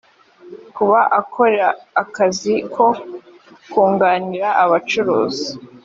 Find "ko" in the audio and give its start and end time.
2.73-2.85